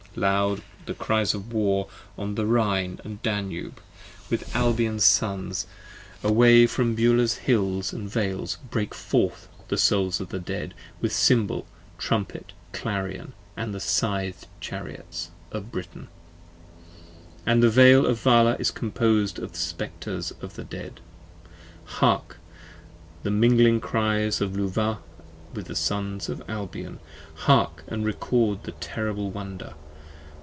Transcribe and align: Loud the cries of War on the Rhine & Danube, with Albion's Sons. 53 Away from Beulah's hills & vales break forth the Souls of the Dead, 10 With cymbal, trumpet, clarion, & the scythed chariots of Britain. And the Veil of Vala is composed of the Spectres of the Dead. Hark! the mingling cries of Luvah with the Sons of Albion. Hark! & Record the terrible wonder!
Loud 0.13 0.61
the 0.87 0.93
cries 0.93 1.33
of 1.33 1.53
War 1.53 1.87
on 2.17 2.35
the 2.35 2.45
Rhine 2.45 2.99
& 3.23 3.23
Danube, 3.23 3.79
with 4.29 4.53
Albion's 4.53 5.05
Sons. 5.05 5.67
53 6.15 6.29
Away 6.29 6.67
from 6.67 6.95
Beulah's 6.95 7.35
hills 7.35 7.91
& 7.91 7.91
vales 7.91 8.57
break 8.69 8.93
forth 8.93 9.47
the 9.69 9.77
Souls 9.77 10.19
of 10.19 10.27
the 10.27 10.39
Dead, 10.39 10.71
10 10.95 10.99
With 10.99 11.13
cymbal, 11.13 11.65
trumpet, 11.97 12.51
clarion, 12.73 13.31
& 13.55 13.55
the 13.55 13.79
scythed 13.79 14.47
chariots 14.59 15.31
of 15.49 15.71
Britain. 15.71 16.09
And 17.45 17.63
the 17.63 17.69
Veil 17.69 18.05
of 18.05 18.19
Vala 18.19 18.57
is 18.59 18.69
composed 18.69 19.39
of 19.39 19.53
the 19.53 19.57
Spectres 19.59 20.31
of 20.41 20.55
the 20.55 20.65
Dead. 20.65 20.99
Hark! 21.85 22.37
the 23.23 23.31
mingling 23.31 23.79
cries 23.79 24.41
of 24.41 24.57
Luvah 24.57 24.97
with 25.53 25.67
the 25.67 25.75
Sons 25.77 26.27
of 26.27 26.43
Albion. 26.49 26.99
Hark! 27.35 27.85
& 27.87 27.89
Record 27.89 28.63
the 28.63 28.73
terrible 28.73 29.31
wonder! 29.31 29.73